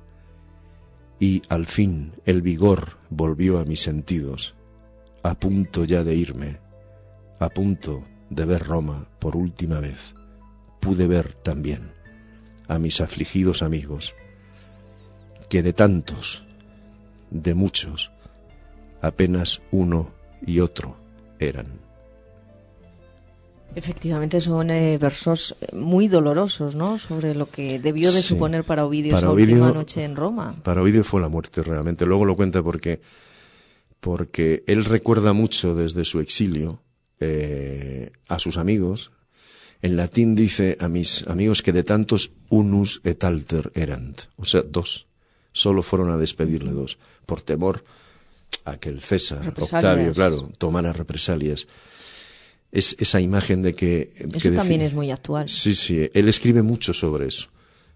y 1.19 1.43
al 1.49 1.67
fin 1.67 2.13
el 2.25 2.43
vigor 2.43 2.99
volvió 3.11 3.59
a 3.59 3.65
mis 3.65 3.81
sentidos, 3.81 4.55
a 5.23 5.35
punto 5.35 5.85
ya 5.85 6.05
de 6.05 6.15
irme, 6.15 6.61
a 7.39 7.49
punto 7.49 8.05
de 8.31 8.45
ver 8.45 8.65
Roma 8.65 9.09
por 9.19 9.37
última 9.37 9.81
vez, 9.81 10.15
pude 10.81 11.07
ver 11.07 11.35
también 11.35 11.93
a 12.67 12.79
mis 12.79 13.01
afligidos 13.01 13.63
amigos, 13.63 14.15
que 15.49 15.63
de 15.63 15.73
tantos, 15.73 16.45
de 17.31 17.55
muchos, 17.55 18.11
apenas 19.01 19.63
uno 19.71 20.13
y 20.45 20.61
otro 20.61 20.97
eran. 21.39 21.67
Efectivamente 23.75 24.41
son 24.41 24.71
eh, 24.71 24.99
versos 24.99 25.55
muy 25.73 26.09
dolorosos, 26.09 26.75
¿no? 26.75 26.99
Sobre 26.99 27.35
lo 27.35 27.51
que 27.51 27.79
debió 27.79 28.11
de 28.11 28.23
suponer 28.23 28.65
para 28.65 28.85
Ovidio 28.85 29.17
esa 29.17 29.31
última 29.31 29.73
noche 29.73 30.05
en 30.05 30.17
Roma. 30.17 30.57
Para 30.63 30.83
Ovidio 30.83 31.05
fue 31.05 31.21
la 31.21 31.29
muerte 31.29 31.63
realmente. 31.63 32.07
Luego 32.07 32.25
lo 32.25 32.35
cuenta 32.35 32.63
porque 32.63 33.01
porque 34.01 34.63
él 34.67 34.85
recuerda 34.85 35.33
mucho 35.33 35.75
desde 35.75 36.05
su 36.05 36.21
exilio 36.21 36.81
eh, 37.21 38.11
a 38.29 38.39
sus 38.39 38.57
amigos. 38.57 39.13
En 39.81 39.97
latín 39.97 40.35
dice 40.35 40.77
a 40.81 40.89
mis 40.89 41.27
amigos 41.29 41.63
que 41.63 41.73
de 41.73 41.85
tantos 41.85 42.33
unus 42.49 43.01
et 43.05 43.23
alter 43.23 43.71
erant, 43.75 44.27
o 44.37 44.45
sea, 44.45 44.63
dos. 44.63 45.07
Solo 45.53 45.83
fueron 45.83 46.11
a 46.11 46.17
despedirle 46.17 46.73
dos, 46.73 46.99
por 47.27 47.43
temor 47.43 47.85
a 48.65 48.77
que 48.79 48.89
el 48.89 49.01
César, 49.01 49.55
Octavio, 49.57 50.13
claro, 50.13 50.51
tomara 50.59 50.93
represalias. 50.93 51.67
Es 52.71 52.97
esa 52.99 53.21
imagen 53.21 53.63
de 53.63 53.75
que... 53.75 54.13
Eso 54.35 54.53
también 54.53 54.83
es 54.83 54.95
muy 54.95 55.11
actual. 55.11 55.49
Sí, 55.49 55.75
sí, 55.75 56.11
él 56.13 56.29
escribe 56.29 56.63
mucho 56.63 56.93
sobre 56.93 57.29
eso 57.29 57.49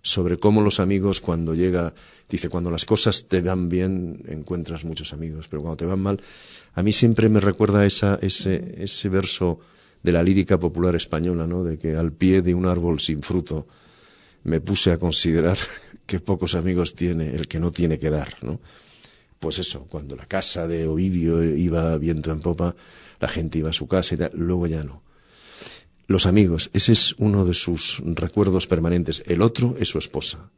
sobre 0.02 0.38
cómo 0.38 0.60
los 0.60 0.80
amigos 0.80 1.20
cuando 1.20 1.54
llega, 1.54 1.94
dice, 2.28 2.48
cuando 2.48 2.70
las 2.70 2.84
cosas 2.84 3.28
te 3.28 3.40
van 3.40 3.68
bien, 3.68 4.22
encuentras 4.28 4.84
muchos 4.84 5.12
amigos, 5.12 5.46
pero 5.48 5.62
cuando 5.62 5.76
te 5.76 5.86
van 5.86 6.00
mal, 6.00 6.20
a 6.74 6.82
mí 6.82 6.92
siempre 6.92 7.28
me 7.28 7.40
recuerda 7.40 7.86
esa, 7.86 8.18
ese, 8.20 8.74
ese 8.78 9.08
verso 9.08 9.60
de 10.02 10.12
la 10.12 10.22
lírica 10.22 10.58
popular 10.58 10.96
española, 10.96 11.46
¿no? 11.46 11.62
De 11.62 11.78
que 11.78 11.94
al 11.94 12.12
pie 12.12 12.42
de 12.42 12.54
un 12.54 12.66
árbol 12.66 12.98
sin 12.98 13.22
fruto 13.22 13.68
me 14.44 14.60
puse 14.60 14.90
a 14.90 14.98
considerar 14.98 15.56
que 16.06 16.18
pocos 16.18 16.56
amigos 16.56 16.94
tiene 16.94 17.34
el 17.34 17.46
que 17.46 17.60
no 17.60 17.70
tiene 17.70 17.98
que 17.98 18.10
dar, 18.10 18.36
¿no? 18.42 18.60
Pues 19.38 19.58
eso, 19.58 19.86
cuando 19.88 20.14
la 20.16 20.26
casa 20.26 20.68
de 20.68 20.86
Ovidio 20.86 21.42
iba 21.42 21.96
viento 21.98 22.30
en 22.30 22.40
popa, 22.40 22.74
la 23.20 23.28
gente 23.28 23.58
iba 23.58 23.70
a 23.70 23.72
su 23.72 23.88
casa 23.88 24.14
y 24.14 24.18
tal, 24.18 24.30
luego 24.34 24.66
ya 24.66 24.84
no. 24.84 25.02
Los 26.12 26.26
amigos, 26.26 26.68
ese 26.74 26.92
es 26.92 27.14
uno 27.16 27.46
de 27.46 27.54
sus 27.54 28.02
recuerdos 28.04 28.66
permanentes. 28.66 29.22
El 29.24 29.40
otro 29.40 29.76
es 29.78 29.88
su 29.88 29.98
esposa, 29.98 30.50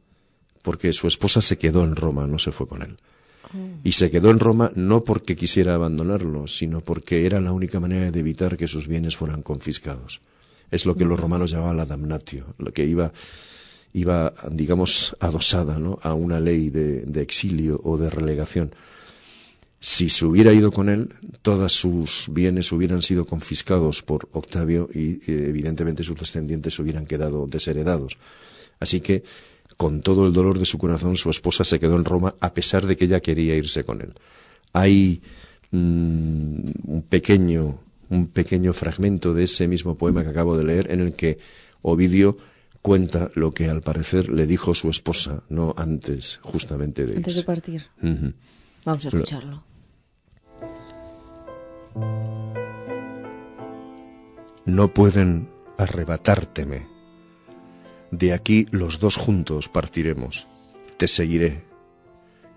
porque 0.61 0.91
su 0.91 1.07
esposa 1.07 1.39
se 1.39 1.57
quedó 1.57 1.85
en 1.85 1.95
Roma, 1.95 2.27
no 2.27 2.39
se 2.39 2.51
fue 2.51 2.67
con 2.67 2.81
él. 2.81 2.97
Y 3.81 3.93
se 3.93 4.11
quedó 4.11 4.31
en 4.31 4.39
Roma 4.39 4.73
no 4.75 5.05
porque 5.05 5.37
quisiera 5.37 5.75
abandonarlo, 5.75 6.47
sino 6.47 6.81
porque 6.81 7.25
era 7.25 7.39
la 7.39 7.53
única 7.53 7.79
manera 7.79 8.11
de 8.11 8.19
evitar 8.19 8.57
que 8.57 8.67
sus 8.67 8.89
bienes 8.89 9.15
fueran 9.15 9.43
confiscados. 9.43 10.19
Es 10.71 10.85
lo 10.85 10.93
que 10.93 11.05
los 11.05 11.17
romanos 11.17 11.51
llamaban 11.51 11.77
la 11.77 11.85
damnatio, 11.85 12.53
lo 12.57 12.73
que 12.73 12.85
iba, 12.85 13.13
iba 13.93 14.33
digamos, 14.51 15.15
adosada 15.21 15.79
¿no? 15.79 15.95
a 16.01 16.13
una 16.15 16.41
ley 16.41 16.69
de, 16.69 17.21
exilio 17.21 17.79
o 17.81 17.97
de 17.97 18.09
relegación. 18.09 18.75
Si 19.85 20.09
se 20.09 20.25
hubiera 20.25 20.51
ido 20.51 20.71
con 20.71 20.89
él, 20.89 21.09
todos 21.43 21.71
sus 21.71 22.29
bienes 22.31 22.71
hubieran 22.71 23.03
sido 23.03 23.23
confiscados 23.23 24.01
por 24.01 24.27
Octavio 24.31 24.89
y 24.91 25.19
eh, 25.31 25.45
evidentemente 25.47 26.03
sus 26.03 26.19
descendientes 26.19 26.79
hubieran 26.79 27.05
quedado 27.05 27.45
desheredados. 27.45 28.17
Así 28.79 28.99
que 28.99 29.23
con 29.77 30.01
todo 30.01 30.25
el 30.25 30.33
dolor 30.33 30.57
de 30.57 30.65
su 30.65 30.79
corazón, 30.79 31.17
su 31.17 31.29
esposa 31.29 31.63
se 31.63 31.79
quedó 31.79 31.97
en 31.97 32.03
Roma 32.03 32.33
a 32.39 32.55
pesar 32.55 32.87
de 32.87 32.95
que 32.95 33.05
ella 33.05 33.19
quería 33.19 33.55
irse 33.55 33.83
con 33.83 34.01
él. 34.01 34.15
Hay 34.73 35.21
mm, 35.69 36.59
un 36.85 37.05
pequeño 37.07 37.77
un 38.09 38.25
pequeño 38.25 38.73
fragmento 38.73 39.35
de 39.35 39.43
ese 39.43 39.67
mismo 39.67 39.93
poema 39.93 40.23
que 40.23 40.29
acabo 40.29 40.57
de 40.57 40.63
leer 40.63 40.91
en 40.91 41.01
el 41.01 41.13
que 41.13 41.37
Ovidio 41.83 42.39
cuenta 42.81 43.29
lo 43.35 43.51
que 43.51 43.69
al 43.69 43.81
parecer 43.81 44.31
le 44.31 44.47
dijo 44.47 44.73
su 44.73 44.89
esposa, 44.89 45.43
no 45.49 45.75
antes 45.77 46.39
justamente 46.41 47.05
de 47.05 47.17
Antes 47.17 47.35
de 47.35 47.43
partir. 47.43 47.83
Vamos 48.83 49.05
a 49.05 49.09
escucharlo. 49.09 49.74
No 54.65 54.93
pueden 54.93 55.49
arrebatárteme 55.77 56.95
de 58.11 58.33
aquí 58.33 58.65
los 58.71 58.99
dos 58.99 59.17
juntos 59.17 59.67
partiremos. 59.67 60.47
Te 60.97 61.07
seguiré. 61.07 61.65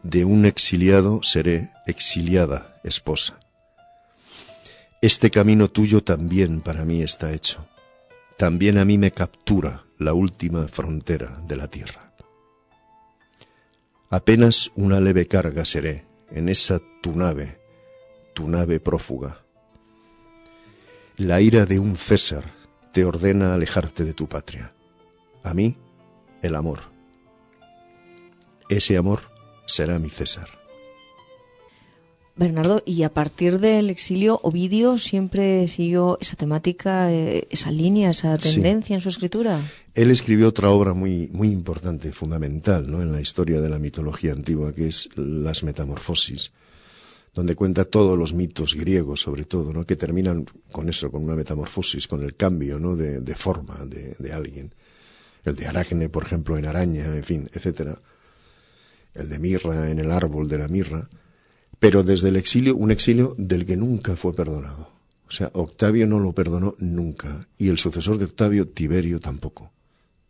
De 0.03 0.25
un 0.25 0.45
exiliado 0.47 1.23
seré 1.23 1.71
exiliada 1.87 2.81
esposa. 2.85 3.41
Este 5.01 5.31
camino 5.31 5.69
tuyo 5.69 6.03
también 6.03 6.61
para 6.61 6.85
mí 6.85 7.03
está 7.03 7.33
hecho. 7.33 7.67
También 8.37 8.79
a 8.79 8.85
mí 8.85 8.99
me 8.99 9.11
captura 9.11 9.85
la 9.99 10.13
última 10.13 10.69
frontera 10.69 11.43
de 11.49 11.57
la 11.57 11.67
tierra. 11.67 12.13
Apenas 14.11 14.71
una 14.77 15.01
leve 15.01 15.27
carga 15.27 15.65
seré 15.65 16.05
en 16.31 16.49
esa 16.49 16.81
tu 17.03 17.17
nave, 17.17 17.58
tu 18.39 18.49
nave 18.49 18.79
prófuga. 18.79 19.43
La 21.17 21.41
ira 21.41 21.67
de 21.67 21.81
un 21.81 21.97
César 21.97 22.45
te 22.93 23.05
ordena 23.05 23.53
alejarte 23.53 24.05
de 24.05 24.15
tu 24.15 24.29
patria 24.29 24.73
a 25.43 25.55
mí 25.55 25.77
el 26.41 26.55
amor. 26.55 26.79
Ese 28.69 28.97
amor 28.97 29.23
será 29.67 29.99
mi 29.99 30.09
César. 30.09 30.49
Bernardo, 32.37 32.81
y 32.87 33.03
a 33.03 33.13
partir 33.13 33.59
del 33.59 33.91
exilio, 33.91 34.39
Ovidio 34.45 34.99
siempre 34.99 35.67
siguió 35.67 36.17
esa 36.21 36.37
temática, 36.37 37.13
eh, 37.13 37.49
esa 37.51 37.73
línea, 37.73 38.11
esa 38.11 38.39
tendencia 38.39 38.95
en 38.95 39.01
su 39.01 39.09
escritura. 39.09 39.61
Él 39.95 40.13
escribió 40.13 40.47
otra 40.47 40.71
obra 40.71 40.95
muy, 40.95 41.29
muy 41.33 41.49
importante, 41.49 42.13
fundamental, 42.13 42.89
¿no? 42.89 43.03
En 43.03 43.11
la 43.11 43.21
historia 43.21 43.61
de 43.61 43.69
la 43.69 43.81
mitología 43.81 44.31
antigua, 44.31 44.73
que 44.73 44.87
es 44.87 45.09
Las 45.17 45.65
Metamorfosis, 45.65 46.53
donde 47.35 47.55
cuenta 47.55 47.85
todos 47.85 48.19
los 48.19 48.35
mitos 48.35 48.75
griegos, 48.75 49.21
sobre 49.21 49.45
todo, 49.45 49.73
¿no? 49.73 49.85
Que 49.85 49.97
terminan 49.97 50.47
con 50.73 50.89
eso, 50.89 51.11
con 51.11 51.25
una 51.25 51.37
metamorfosis, 51.37 52.09
con 52.09 52.23
el 52.23 52.35
cambio, 52.37 52.79
¿no? 52.79 52.97
De, 52.97 53.35
forma 53.35 53.77
de, 53.87 54.15
de 54.19 54.33
alguien. 54.33 54.75
El 55.45 55.55
de 55.55 55.67
Aracne, 55.67 56.09
por 56.09 56.25
ejemplo, 56.25 56.59
en 56.59 56.67
araña, 56.67 57.07
en 57.07 57.25
fin, 57.25 57.49
etcétera. 57.53 58.01
El 59.15 59.29
de 59.29 59.39
mirra 59.39 59.91
en 59.91 59.99
el 59.99 60.11
árbol 60.11 60.49
de 60.49 60.59
la 60.59 60.69
mirra. 60.69 61.09
Pero 61.79 62.03
desde 62.03 62.29
el 62.29 62.37
exilio, 62.37 62.75
un 62.77 62.91
exilio 62.91 63.35
del 63.39 63.65
que 63.65 63.77
nunca 63.77 64.17
fue 64.17 64.33
perdonado. 64.33 64.99
O 65.29 65.31
sea, 65.31 65.51
Octavio 65.55 66.07
no 66.07 66.19
lo 66.19 66.33
perdonó 66.33 66.75
nunca. 66.79 67.47
Y 67.57 67.69
el 67.69 67.79
sucesor 67.79 68.19
de 68.19 68.25
Octavio, 68.25 68.69
Tiberio, 68.69 69.21
tampoco. 69.21 69.73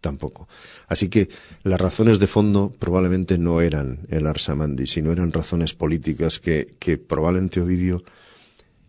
Tampoco. 0.01 0.49
Así 0.87 1.09
que 1.09 1.29
las 1.65 1.81
razones 1.81 2.21
de 2.21 2.29
fondo 2.29 2.71
probablemente 2.79 3.37
no 3.37 3.61
eran 3.61 4.07
el 4.11 4.27
Arsamandi, 4.27 4.87
sino 4.87 5.11
eran 5.11 5.33
razones 5.33 5.75
políticas 5.75 6.39
que, 6.39 6.77
que 6.79 6.99
probablemente 6.99 7.61
Ovidio 7.61 8.05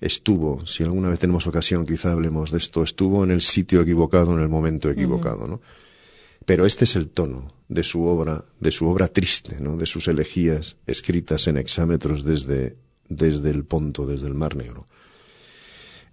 estuvo, 0.02 0.66
si 0.66 0.84
alguna 0.84 1.10
vez 1.10 1.20
tenemos 1.20 1.48
ocasión, 1.48 1.86
quizá 1.86 2.12
hablemos 2.12 2.52
de 2.52 2.60
esto, 2.60 2.84
estuvo 2.84 3.24
en 3.24 3.32
el 3.32 3.42
sitio 3.42 3.82
equivocado, 3.82 4.34
en 4.34 4.40
el 4.40 4.50
momento 4.50 4.90
equivocado, 4.90 5.48
¿no? 5.48 5.62
Pero 6.46 6.66
este 6.66 6.86
es 6.86 6.96
el 6.96 7.10
tono 7.10 7.52
de 7.68 7.84
su 7.84 8.04
obra, 8.06 8.44
de 8.60 8.72
su 8.72 8.88
obra 8.88 9.08
triste, 9.08 9.60
¿no? 9.60 9.78
De 9.78 9.86
sus 9.86 10.08
elegías 10.08 10.78
escritas 10.86 11.48
en 11.48 11.58
hexámetros 11.58 12.24
desde, 12.24 12.78
desde 13.08 13.50
el 13.50 13.66
Ponto, 13.66 14.06
desde 14.06 14.28
el 14.28 14.36
Mar 14.36 14.56
Negro. 14.56 14.88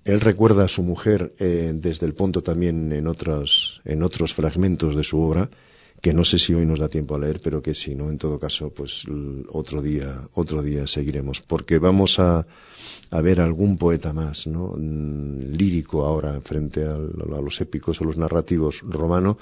Él 0.06 0.20
recuerda 0.20 0.64
a 0.64 0.68
su 0.68 0.84
mujer 0.84 1.34
eh, 1.40 1.72
desde 1.74 2.06
el 2.06 2.14
Ponto 2.14 2.40
también 2.40 2.92
en 2.92 3.08
otros, 3.08 3.82
en 3.84 4.04
otros 4.04 4.34
fragmentos 4.34 4.94
de 4.94 5.02
su 5.02 5.18
obra, 5.18 5.50
que 6.00 6.14
no 6.14 6.24
sé 6.24 6.38
si 6.38 6.54
hoy 6.54 6.64
nos 6.64 6.78
da 6.78 6.88
tiempo 6.88 7.16
a 7.16 7.18
leer, 7.18 7.40
pero 7.42 7.60
que 7.60 7.74
si 7.74 7.96
no, 7.96 8.08
en 8.08 8.16
todo 8.16 8.38
caso, 8.38 8.70
pues 8.70 9.02
otro 9.48 9.82
día, 9.82 10.28
otro 10.34 10.62
día 10.62 10.86
seguiremos, 10.86 11.40
porque 11.40 11.80
vamos 11.80 12.20
a, 12.20 12.46
a 13.10 13.20
ver 13.20 13.40
algún 13.40 13.78
poeta 13.78 14.12
más, 14.12 14.46
¿no? 14.46 14.74
Mm, 14.76 15.56
lírico 15.56 16.04
ahora 16.04 16.40
frente 16.40 16.84
a, 16.84 16.94
a 16.94 17.42
los 17.42 17.60
épicos 17.60 18.00
o 18.00 18.04
los 18.04 18.16
narrativos 18.16 18.82
romanos, 18.82 19.38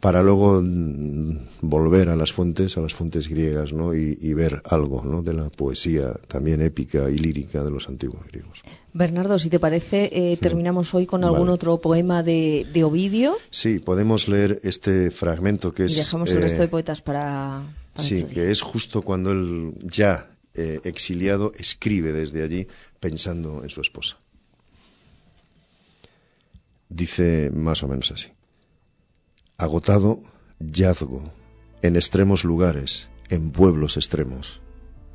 para 0.00 0.22
luego 0.22 0.60
mm, 0.62 1.38
volver 1.62 2.08
a 2.10 2.16
las 2.16 2.32
fuentes, 2.32 2.76
a 2.76 2.80
las 2.80 2.94
fuentes 2.94 3.28
griegas, 3.28 3.72
¿no? 3.72 3.94
Y, 3.94 4.18
y 4.20 4.34
ver 4.34 4.62
algo, 4.64 5.02
¿no? 5.04 5.22
De 5.22 5.32
la 5.32 5.48
poesía 5.50 6.12
también 6.28 6.60
épica 6.62 7.10
y 7.10 7.18
lírica 7.18 7.62
de 7.64 7.70
los 7.70 7.88
antiguos 7.88 8.24
griegos. 8.30 8.62
Bernardo, 8.92 9.38
si 9.38 9.50
te 9.50 9.60
parece, 9.60 10.08
eh, 10.12 10.36
terminamos 10.38 10.94
hoy 10.94 11.04
con 11.06 11.22
algún 11.22 11.40
Vale. 11.40 11.52
otro 11.52 11.80
poema 11.82 12.22
de, 12.22 12.66
de 12.72 12.82
Ovidio 12.84 13.36
Sí, 13.50 13.78
podemos 13.78 14.26
leer 14.28 14.58
este 14.62 15.10
fragmento 15.10 15.72
que 15.74 15.84
es. 15.84 15.92
y 15.92 15.96
dejamos 15.96 16.30
el 16.30 16.38
eh, 16.38 16.40
resto 16.40 16.62
de 16.62 16.68
poetas 16.68 17.02
para, 17.02 17.62
para 17.94 18.08
Sí, 18.08 18.24
que 18.24 18.50
es 18.50 18.62
justo 18.62 19.02
cuando 19.02 19.32
él, 19.32 19.74
ya 19.82 20.30
eh, 20.54 20.80
exiliado, 20.84 21.52
escribe 21.58 22.12
desde 22.12 22.42
allí 22.42 22.66
pensando 22.98 23.62
en 23.62 23.68
su 23.68 23.82
esposa. 23.82 24.16
Dice 26.88 27.50
más 27.52 27.82
o 27.82 27.88
menos 27.88 28.12
así. 28.12 28.28
Agotado, 29.58 30.20
yazgo, 30.60 31.32
en 31.80 31.96
extremos 31.96 32.44
lugares, 32.44 33.08
en 33.30 33.52
pueblos 33.52 33.96
extremos. 33.96 34.60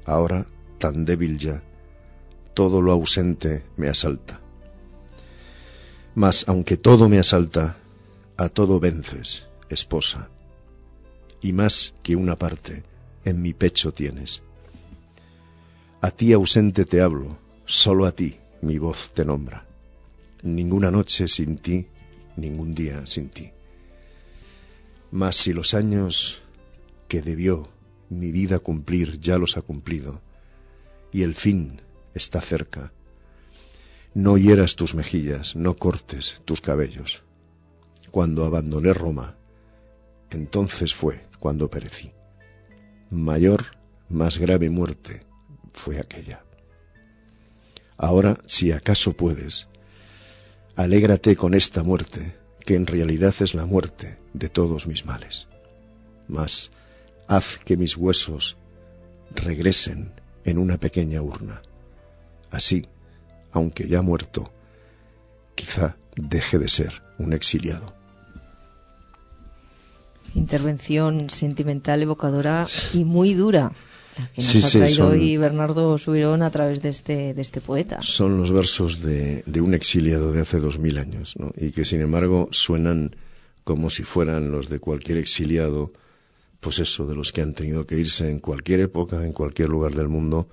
Ahora, 0.04 0.48
tan 0.80 1.06
débil 1.06 1.38
ya, 1.38 1.62
todo 2.56 2.82
lo 2.82 2.92
ausente 2.92 3.64
me 3.78 3.88
asalta. 3.88 4.42
Mas 6.16 6.46
aunque 6.48 6.76
todo 6.76 7.08
me 7.08 7.20
asalta, 7.20 7.78
a 8.36 8.50
todo 8.50 8.80
vences, 8.80 9.48
esposa 9.70 10.30
y 11.40 11.54
más 11.54 11.94
que 12.02 12.16
una 12.16 12.36
parte 12.36 12.82
en 13.24 13.44
mi 13.44 13.54
pecho 13.54 13.94
tienes. 13.94 14.42
A 16.01 16.10
ti 16.10 16.34
ausente 16.34 16.84
te 16.84 17.01
hablo, 17.01 17.38
solo 17.66 18.08
a 18.08 18.12
ti 18.12 18.38
mi 18.64 18.80
voz 18.80 19.12
te 19.12 19.24
nombra. 19.24 19.68
Ninguna 20.42 20.90
noche 20.90 21.27
sin 21.27 21.58
ti, 21.58 21.86
ningún 22.38 22.74
día 22.74 23.06
sin 23.06 23.30
ti. 23.30 23.51
Mas 25.12 25.36
si 25.36 25.54
los 25.54 25.74
años 25.74 26.42
que 27.08 27.22
debió 27.22 27.68
mi 28.10 28.32
vida 28.32 28.60
cumplir 28.60 29.20
ya 29.20 29.38
los 29.38 29.58
ha 29.58 29.62
cumplido, 29.62 30.22
y 31.12 31.24
el 31.24 31.36
fin 31.36 31.82
está 32.14 32.40
cerca, 32.40 32.94
no 34.14 34.38
hieras 34.38 34.76
tus 34.76 34.96
mejillas, 34.96 35.56
no 35.56 35.76
cortes 35.76 36.42
tus 36.46 36.62
cabellos. 36.62 37.24
Cuando 38.12 38.46
abandoné 38.46 38.94
Roma, 38.94 39.38
entonces 40.30 40.94
fue 40.94 41.24
cuando 41.40 41.70
perecí. 41.70 42.12
Mayor, 43.10 43.78
más 44.10 44.38
grave 44.38 44.70
muerte 44.70 45.26
fue 45.74 46.00
aquella. 46.00 46.44
Ahora, 47.98 48.38
si 48.46 48.72
acaso 48.72 49.14
puedes, 49.14 49.68
alégrate 50.76 51.36
con 51.36 51.54
esta 51.54 51.84
muerte, 51.84 52.36
que 52.66 52.76
en 52.76 52.86
realidad 52.88 53.34
es 53.40 53.54
la 53.54 53.66
muerte 53.66 54.18
de 54.34 54.50
todos 54.50 54.88
mis 54.88 55.06
males. 55.06 55.48
Mas 56.28 56.72
haz 57.28 57.58
que 57.58 57.78
mis 57.78 57.98
huesos 57.98 58.58
regresen 59.36 60.14
en 60.44 60.58
una 60.58 60.78
pequeña 60.78 61.22
urna. 61.22 61.62
Así, 62.50 62.86
aunque 63.52 63.88
ya 63.88 64.02
muerto, 64.02 64.52
quizá 65.56 65.98
deje 66.16 66.60
de 66.60 66.70
ser 66.70 67.04
un 67.18 67.34
exiliado. 67.34 67.94
Intervención 70.34 71.30
sentimental, 71.30 72.02
evocadora 72.02 72.66
y 72.94 73.04
muy 73.04 73.34
dura. 73.34 73.74
Que 74.36 74.42
nos 74.42 74.46
Sí, 74.52 74.58
ha 74.58 74.62
sí, 74.62 74.78
traído 74.80 74.96
son- 74.96 75.12
hoy 75.12 75.38
Bernardo 75.38 75.98
Subirón 75.98 76.42
a 76.42 76.52
través 76.52 76.82
de 76.82 76.90
este, 76.90 77.34
de 77.34 77.42
este 77.42 77.62
poeta. 77.62 78.00
Son 78.02 78.38
los 78.38 78.52
versos 78.52 79.02
de, 79.02 79.44
de 79.46 79.62
un 79.62 79.74
exiliado 79.74 80.32
de 80.32 80.42
hace 80.42 80.60
dos 80.60 80.80
mil 80.80 80.98
años, 80.98 81.36
¿no? 81.38 81.52
Y 81.58 81.72
que 81.72 81.86
sin 81.86 82.02
embargo 82.02 82.48
suenan 82.52 83.16
como 83.64 83.90
si 83.90 84.04
fueran 84.04 84.52
los 84.52 84.70
de 84.70 84.80
cualquier 84.80 85.18
exiliado, 85.18 85.94
pues 86.60 86.80
eso, 86.80 87.08
de 87.08 87.16
los 87.16 87.32
que 87.32 87.42
han 87.42 87.54
tenido 87.54 87.86
que 87.86 87.98
irse 87.98 88.30
en 88.30 88.40
cualquier 88.40 88.82
época, 88.82 89.24
en 89.26 89.32
cualquier 89.34 89.70
lugar 89.70 89.94
del 89.96 90.08
mundo, 90.10 90.48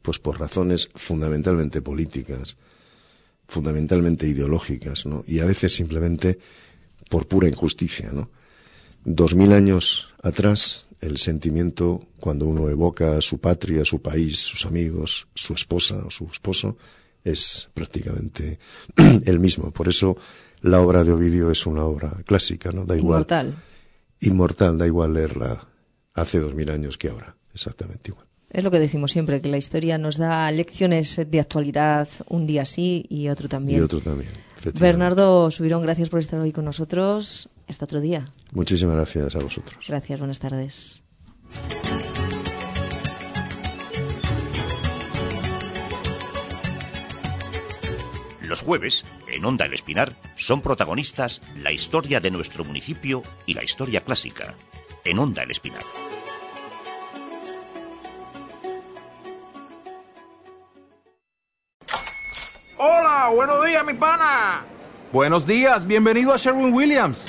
pues 0.00 0.18
por 0.18 0.40
razones 0.40 0.90
fundamentalmente 0.94 1.82
políticas, 1.82 2.56
fundamentalmente 3.48 4.26
ideológicas, 4.26 5.06
¿no? 5.06 5.22
Y 5.26 5.40
a 5.40 5.44
veces 5.44 5.74
simplemente 5.74 6.38
por 7.10 7.26
pura 7.28 7.48
injusticia, 7.48 8.10
¿no? 8.12 8.30
Dos 9.04 9.34
mil 9.34 9.52
años 9.52 10.08
atrás, 10.22 10.86
el 11.02 11.18
sentimiento, 11.18 12.00
cuando 12.20 12.46
uno 12.46 12.70
evoca 12.70 13.18
a 13.18 13.20
su 13.20 13.38
patria, 13.38 13.84
su 13.84 14.00
país, 14.00 14.38
sus 14.38 14.64
amigos, 14.64 15.26
su 15.34 15.52
esposa 15.52 15.96
o 16.06 16.10
su 16.10 16.24
esposo, 16.26 16.76
es 17.24 17.68
prácticamente 17.74 18.58
el 19.24 19.38
mismo. 19.40 19.70
Por 19.72 19.88
eso 19.88 20.16
la 20.62 20.80
obra 20.80 21.04
de 21.04 21.12
Ovidio 21.12 21.50
es 21.50 21.66
una 21.66 21.84
obra 21.84 22.10
clásica, 22.24 22.70
¿no? 22.70 22.84
Da 22.84 22.96
igual. 22.96 23.18
Inmortal. 23.18 23.54
Inmortal, 24.20 24.78
da 24.78 24.86
igual 24.86 25.14
leerla 25.14 25.60
hace 26.14 26.38
dos 26.38 26.54
mil 26.54 26.70
años 26.70 26.96
que 26.96 27.08
ahora. 27.08 27.36
Exactamente 27.52 28.10
igual. 28.10 28.26
Es 28.48 28.62
lo 28.62 28.70
que 28.70 28.78
decimos 28.78 29.12
siempre, 29.12 29.40
que 29.40 29.48
la 29.48 29.56
historia 29.56 29.98
nos 29.98 30.18
da 30.18 30.50
lecciones 30.50 31.18
de 31.26 31.40
actualidad 31.40 32.08
un 32.28 32.46
día 32.46 32.66
sí 32.66 33.06
y 33.08 33.28
otro 33.28 33.48
también. 33.48 33.80
Y 33.80 33.82
otro 33.82 34.00
también. 34.00 34.30
Bernardo 34.78 35.50
Subirón, 35.50 35.82
gracias 35.82 36.08
por 36.10 36.20
estar 36.20 36.38
hoy 36.38 36.52
con 36.52 36.66
nosotros. 36.66 37.48
Hasta 37.68 37.84
otro 37.84 38.00
día. 38.00 38.28
Muchísimas 38.52 38.96
gracias 38.96 39.36
a 39.36 39.40
vosotros. 39.40 39.86
Gracias, 39.88 40.18
buenas 40.18 40.38
tardes. 40.38 41.02
Los 48.42 48.60
jueves, 48.60 49.04
en 49.28 49.44
Onda 49.46 49.64
El 49.64 49.72
Espinar, 49.72 50.12
son 50.36 50.60
protagonistas 50.60 51.40
la 51.56 51.72
historia 51.72 52.20
de 52.20 52.30
nuestro 52.30 52.64
municipio 52.64 53.22
y 53.46 53.54
la 53.54 53.64
historia 53.64 54.02
clásica. 54.02 54.54
En 55.04 55.18
Onda 55.18 55.42
El 55.42 55.52
Espinar. 55.52 55.82
Hola, 62.76 63.30
buenos 63.34 63.64
días, 63.64 63.84
mi 63.86 63.94
pana. 63.94 64.64
Buenos 65.12 65.46
días, 65.46 65.86
bienvenido 65.86 66.34
a 66.34 66.36
Sherwin 66.36 66.74
Williams. 66.74 67.28